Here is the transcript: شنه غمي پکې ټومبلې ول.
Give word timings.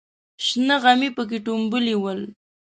شنه 0.45 0.75
غمي 0.83 1.09
پکې 1.15 1.37
ټومبلې 1.45 1.95
ول. 2.01 2.21